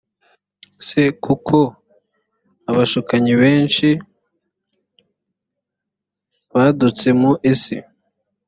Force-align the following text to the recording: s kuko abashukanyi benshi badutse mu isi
s 0.85 0.87
kuko 1.25 1.57
abashukanyi 2.69 3.33
benshi 3.41 3.87
badutse 6.53 7.07
mu 7.21 7.31
isi 7.53 7.77